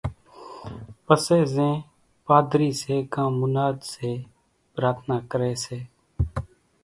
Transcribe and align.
پسي 1.05 1.39
زين 1.53 1.73
پاڌري 2.25 2.69
سي 2.81 2.95
ڪان 3.13 3.29
مناد 3.41 3.77
سي 3.91 4.09
پرارٿنا 4.73 5.17
ڪري 5.31 5.53